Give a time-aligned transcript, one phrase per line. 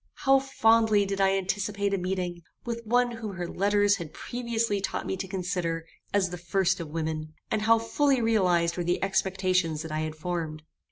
[0.25, 5.05] How fondly did I anticipate a meeting with one whom her letters had previously taught
[5.05, 9.83] me to consider as the first of women, and how fully realized were the expectations
[9.83, 10.63] that I had formed!